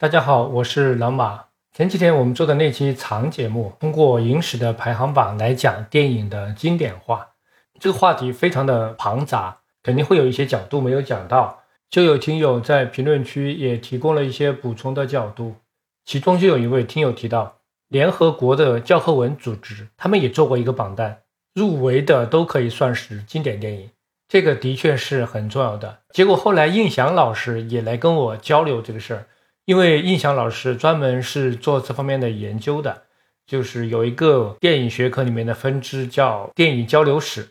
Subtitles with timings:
[0.00, 1.46] 大家好，我是老马。
[1.72, 7.30] 前几天我们做的那期长节目，通过影史的排行榜来讲电影的经典化，
[7.80, 11.64] 这个话题非常的庞杂，肯定会有一些角度没有讲到。
[11.90, 15.56] 就有听友在评论区也提供了一些补充的角度，
[16.04, 17.56] 其中就有一位听友提到，
[17.88, 21.22] 联合国的教科文组织他们也做过一个榜单，
[21.54, 23.90] 入围的都可以算是经典电影，
[24.28, 25.98] 这个的确是很重要的。
[26.10, 29.26] 结果后来印翔老师也来跟我交流这个事儿。
[29.68, 33.02] 因为印象老师专门是做这方面的研究的，
[33.46, 37.50] 就是有一个电影学科里面的分支叫电影交流史，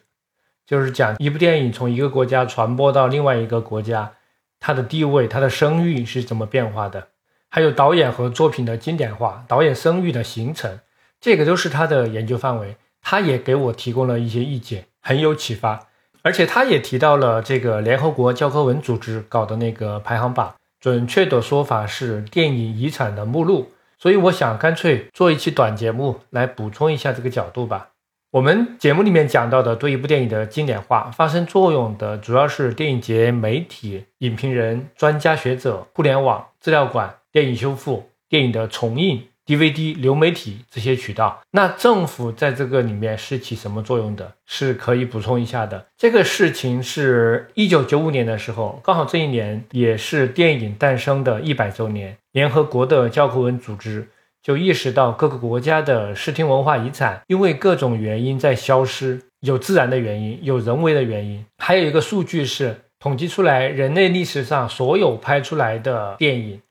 [0.66, 4.14] 就是讲一部电影从一个国家传播到另外一个国家，
[4.60, 7.10] 它的地位、它的声誉是怎么变化的，
[7.50, 10.80] 还有导演和作品的经典化、导演声誉的形成，
[11.22, 12.78] 这个都是他的研究范围。
[13.04, 15.88] 他也给我提供了一些意见，很有启发。
[16.24, 20.56] 而且他也提到了这个联合国教科文组织搞的那个排行榜。
[20.88, 27.90] 准确的说法是电影遗产的目录，所以我想干脆做一期短节目来补充一下这个角度吧。
[28.32, 39.22] 我们节目里面讲到的对一部电影的经典化发生作用的，主要是电影节、媒体、影评人、专家学者、互联网、资料馆、电影修复、电影的重映。
[39.48, 44.34] DVD 流媒体这些渠道，那政府在这个里面是起什么作用的？
[44.46, 45.86] 是可以补充一下的。
[45.98, 52.18] 这个事情是一九九五年的时候，刚好这一年也是电影诞生的一百周年。
[52.34, 54.10] 联合国的教科文组织
[54.44, 61.46] 就意识到各个国家的视听文化遗产因为各种原因在消失，有自然的原因，有人为的原因。
[61.58, 66.62] 还有一个数据是统计出来，人类历史上所有拍出来的电影。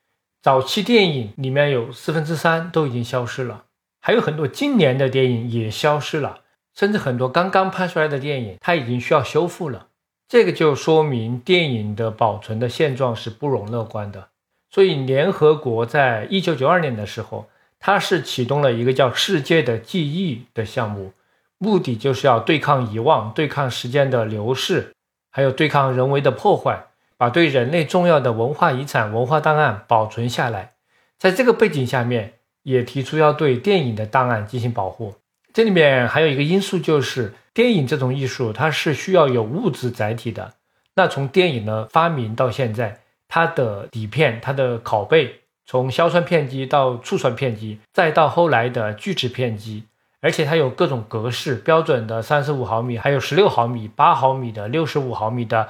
[0.47, 3.64] 早期电影里面有四分之三都已经消失了，
[4.00, 9.88] 还有很多今年的电影也消失了，甚至很多刚刚拍出来的电影它已经需要修复了。
[10.28, 14.28] 这个就说明电影的保存的现状是不容乐观的。
[14.70, 17.48] 所以联合国在一九九二年的时候，
[17.81, 21.12] 它是启动了一个叫“世界的记忆”的项目，
[21.59, 24.92] 目的就是要对抗遗忘、对抗时间的流逝，
[25.32, 26.85] 还有对抗人为的破坏。
[27.19, 30.75] 把对人类重要的文化遗产、文化档案保存下来，
[31.19, 35.15] 在这个背景下面，也提出要对电影的档案进行保护。
[35.54, 40.53] 这里面还有一个因素，就是电影这种艺术，它是需要有物质载体的。
[40.94, 49.84] 那从电影的发明到现在，它的底片、它的拷贝，从硝酸片机到醋酸片机，再到后来的聚酯片机，
[50.21, 55.69] 而且它有各种格式，标准的三十五毫米，还有十六毫米、八毫米的、六十五毫米的。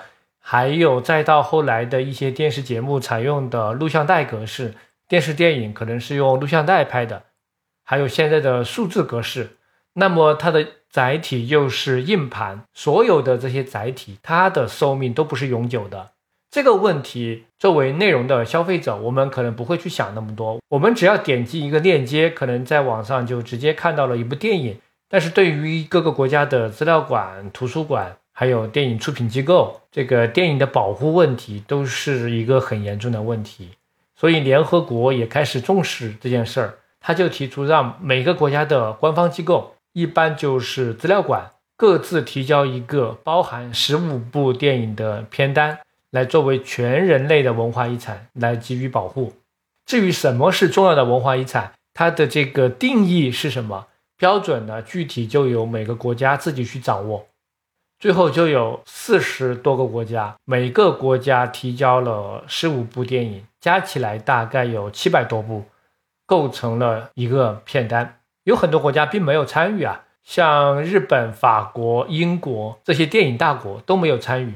[0.48, 4.76] 还有再到后来的一些电视节目采用的录像带格式，
[5.08, 7.24] 电视电影可能是用录像带拍的，
[7.84, 9.56] 还有现在的数字格式，
[9.94, 16.12] 那么它的载体又是硬盘，所有的这些载体，它的寿命都不是永久的。
[16.48, 24.78] 这个问题，作为内容的消费者，我们可能不会去想那么多，我们只要点击一个链接，可能在网上就直接看到了一部电影。
[25.08, 33.70] 但是对于各个国家的资料馆、图书馆，还有电影出品机构，这个电影的保护问题都是一个很严重的问题，
[34.14, 36.74] 所以联合国也开始重视这件事儿。
[37.00, 45.78] 他就提出让每个国家的官方机构，一般就是资料馆，各自提交一个包含十五部电影的片单，
[46.10, 49.32] 来作为全人类的文化遗产来给予保护。
[49.86, 53.86] 至于什么是重要的文化遗产，它的这个定义是什么
[54.18, 54.82] 标准呢？
[54.82, 57.26] 具体就由每个国家自己去掌握。
[57.98, 65.64] 最后就有四十多个国家，每个国家提交了十五部电影，加起来大概有七百多部，
[66.26, 68.18] 构成了一个片单。
[68.44, 74.52] 有很多国家并没有参与啊，像日本、法国、英国这些电影大国都没有参与，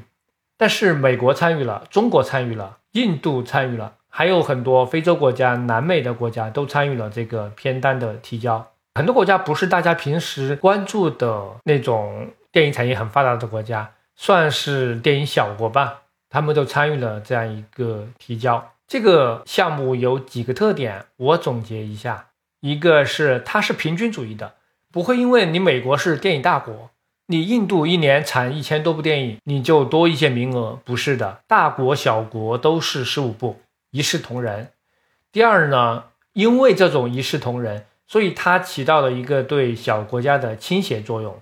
[0.58, 8.66] 但是美国参与了，中国参与了，印度参与了，还有很多非洲国家、南美的国家都参与了这个片单的提交。
[8.94, 12.28] 很多国家不是大家平时关注的那种。
[12.52, 18.72] 电影产业很发达的国家，算是电影小国吧，他们都参与了这样一个提交。
[18.88, 22.30] 这个项目有几个特点，我总结一下：
[22.60, 24.54] 一个是它是平均主义的，
[24.90, 26.90] 不会因为你美国是电影大国，
[27.26, 33.60] 你印度一年产一千多部电影，你就多一些名额，不是的，大国小国都是十五部，
[33.92, 34.72] 一视同仁。
[35.30, 41.40] 第二呢，因为这种一视同仁，所以它起到了一个对小国家的倾斜作用。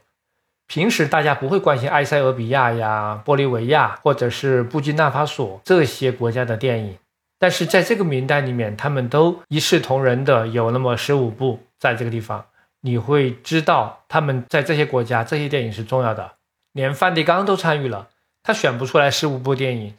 [0.68, 6.98] 平时大家不会关心埃塞俄比亚呀、玻利维亚或者是布基纳法索这些国家的电影，
[7.38, 12.44] 但是在这个名单里面，他们都一视同仁的有那么十五部在这个地方，
[12.82, 16.32] 你会知道他们在这些国家这些电影是重要的。
[16.72, 18.08] 连梵蒂冈都参与了，
[18.42, 19.94] 他选不出来十五部电影，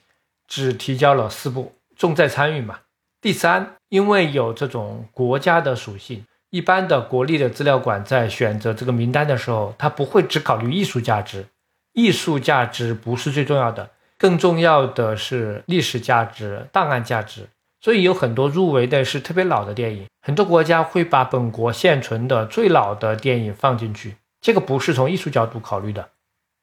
[0.48, 2.82] 只提交了四部，重在参与嘛。
[3.20, 11.46] 第三，因为有这种国家的属性，一般的国立的资料馆在选择这个名单的时候，它不会只考虑艺术价值，
[11.94, 17.50] 艺术价值不是最重要的，更重要的是历史价值、档案价值。
[17.82, 26.10] 所以有很多入围的是特别老的电影，很多国家会把本国现存的最老的电影放进去，这个不是从艺术角度考虑的。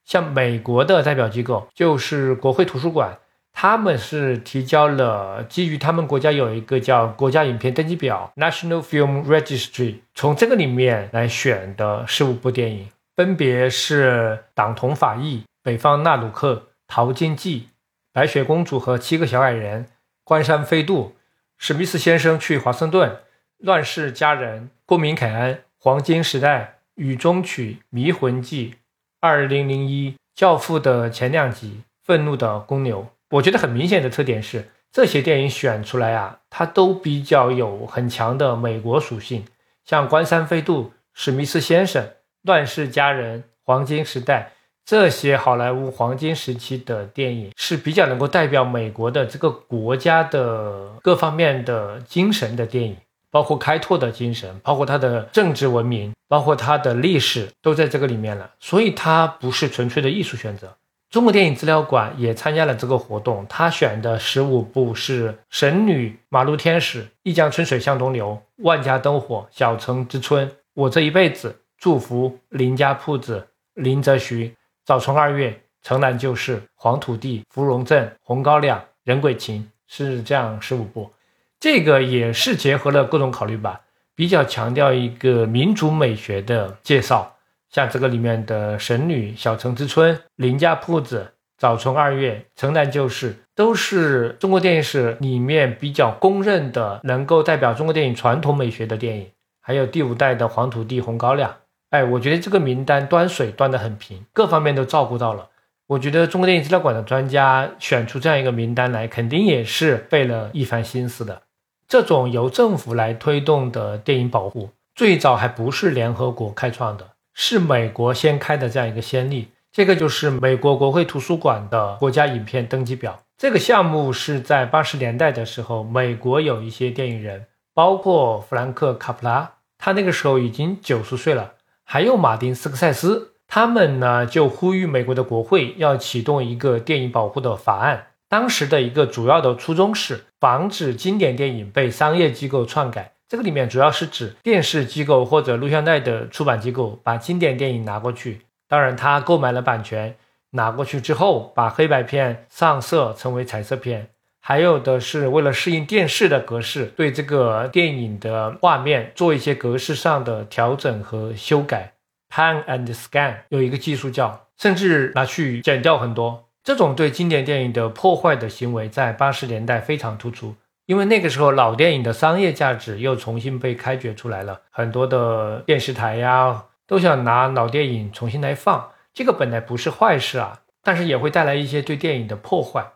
[0.05, 3.19] 像美国的代表机构就是国会图书馆。
[3.58, 16.53] 他们是提交了基于他们国家有一个叫国家影片登记表 （National Film Registry），从这个里面来选的十五部电影，分别是《党同法异》《北方纳鲁克》
[16.87, 17.61] 《淘金记》
[18.12, 19.85] 《白雪公主和七个小矮人》
[20.23, 21.05] 《关山飞渡》
[21.56, 23.09] 《史密斯先生去华盛顿》
[23.61, 26.61] 《乱世佳人》《公民凯恩》《黄金时代》
[26.97, 28.69] 《雨中曲》《迷魂记》
[29.20, 33.02] 《二零零一》《教父》的前两集《愤怒的公牛》。
[33.37, 39.44] 我觉得很明显的特点是，这些电影选出来啊，它都比较有很强的美国属性。
[39.85, 42.03] 像《关山飞渡》《史密斯先生》
[42.43, 44.53] 《乱世佳人》《黄金时代》
[44.85, 52.97] 这些好莱坞黄金时期的电影，是比较能够代表美国的这个国家的各方面的精神的电影，
[53.31, 58.50] 包括开拓的精神，包括它的政治文明，包括它的历史，都在这个里面了。
[58.61, 60.75] 所以它不是纯粹的艺术选择。
[61.08, 68.32] 中国电影资料馆也参加了这个活动，他选的十五部是《神女》《马路天使》《一江春水向东流》
[68.64, 71.49] 《万家灯火》《小城之春》《我这一辈子》
[71.79, 73.38] 《祝福》《林家铺子》
[73.75, 74.49] 《林则徐》
[74.85, 75.50] 《早春二月》
[75.82, 81.12] 《城南旧事》《黄土地》《芙蓉镇》《红高粱》《人鬼情》是这样十五部，
[81.61, 83.82] 这个也是结合了各种考虑吧，
[84.17, 87.36] 比较强调一个民族美学的介绍。
[87.76, 91.19] 像这个里面的《神女》《小城之春》《林家铺子》
[91.58, 99.31] 《早春二月》《城南旧事》，都是中国电影史里面比较公认的，能够代表中国电影传统美学的电影。
[99.61, 101.50] 还有第五代的《黄土地红高粱》。
[101.90, 105.50] 哎，我觉得这个名单端水端得很平，各方面都照顾到了。
[105.88, 111.43] 我觉得中国电影资料馆的专家选出这样一个名单来，肯定也是费了一番心思的。
[111.87, 117.08] 这种由政府来推动的电影保护，最早还不是联合国开创的。
[117.38, 123.21] 是美国先开的这样一个先例，这个就是美国国会图书馆的国家影片登记表。
[123.37, 127.44] 这个项目是在八十年代的时候，美国有一些电影人，
[127.75, 131.53] 包括弗兰克·卡普拉，他那个时候已经九十岁了，
[131.85, 138.06] 还有马丁·斯科塞斯，他们呢就呼吁美国的国会要启动一个电影保护的法案。
[138.31, 143.12] 当时的一个主要的初衷是防止经典电影被商业机构篡改。
[143.28, 150.17] 这个里面主要是指电视机构或者录像带的出版机构把经典电影拿过去，当然他购买了版权，
[150.50, 161.94] 拿过去之后把黑白片上色成为彩色片，还有的是为了适应电视的格式，对这个电影的画面做一些格式上的调整和修改
[162.32, 170.55] ，pan and scan 有一个技术叫，甚至拿去剪掉很多，这种对经典电影的破坏的行为在八十年代非常突出。
[170.87, 182.93] 因为那个时候老电影的商业价值又重新被开掘出来了，很多的电视台呀都想拿老电影重新来放，这个本来不是坏事啊，但是也会带来一些对电影的破坏。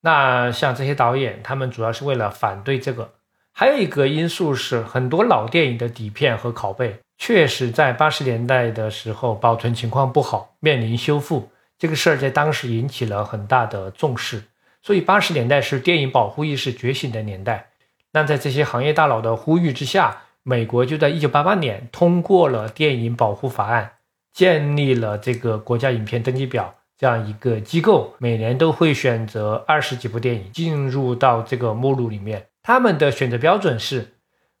[0.00, 3.14] 那像这些导演，他们主要是为了反对这个。
[3.52, 14.42] 还有一个因素是，很多老电影的底片和拷贝确实在八十年代的时候保存情况不好，面临修复，这个事儿在当时引起了很大的重视。
[14.82, 17.70] 所以八十年代是电影保护意识觉醒的年代。
[18.12, 23.92] 那在这些行业大佬的呼吁之下，美国就在一九八八年通过了电影保护法案，
[24.32, 32.46] 建立了这个国家影片登记表这样一个机构，每年都会选择二十几部电影进入到这个目录里面。
[32.62, 34.14] 他们的选择标准是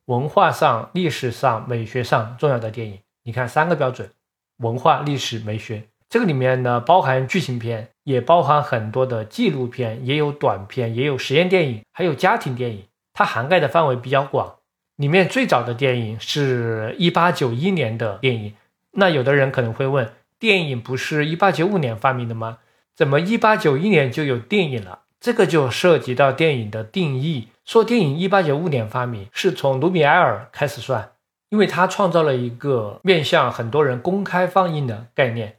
[0.06, 2.98] 文化上、历史上、美学上重要的电影。
[3.22, 4.10] 你看三个标准：
[4.58, 5.84] 文化、历史、美学。
[6.08, 12.84] 这个里面呢，包含剧情片，也包含很多的纪录片，也有短片，也有实验电影，还有家庭电影。
[13.12, 14.56] 它涵盖的范围比较广。
[14.96, 18.54] 里面最早的电影是一八九一年的电影。
[18.92, 22.58] 那有的人可能会问，电影不是一八九五年发明的吗？
[22.96, 25.00] 怎么一八九一年就有电影了？
[25.20, 27.48] 这个就涉及到电影的定义。
[27.64, 31.12] 说电影一八九五年发明，是从卢米埃尔开始算，
[31.50, 35.57] 因为他创造了一个面向很多人公开放映的概念。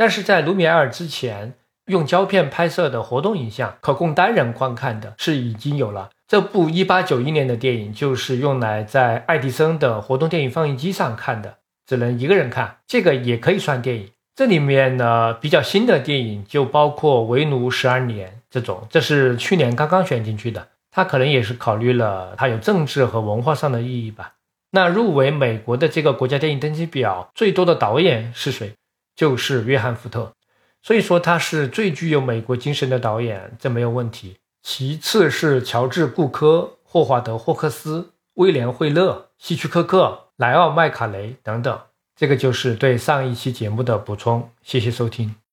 [0.00, 1.52] 但是在卢米埃尔之前，
[1.88, 6.08] 用胶片拍摄的活动影像可供单人观看的是已经有了。
[6.26, 14.08] 这部1891年的电影就是用来在爱迪生的活动电影放映机上看的，只能一个人看，这个也可以算电影。
[14.34, 20.68] 这里面呢比较新的电影就包括《为奴十二年》这种，这是去年刚刚选进去的。
[20.90, 24.32] 他可能也是考虑了它有政治和文化上的意义吧。
[24.70, 28.72] 那入围美国的这个国家电影登记表最多的导演是谁？
[29.20, 30.32] 就是约翰·福特。
[30.80, 34.38] 所以说他是最具有美国精神的导演，这没有问题。
[34.62, 41.80] 其次是乔治·顾科、霍华德·霍克斯、威廉·惠勒、希区柯克、莱奥·麦卡雷等等。
[42.16, 44.50] 这个就是对上一期节目的补充。
[44.62, 45.40] 谢谢收听。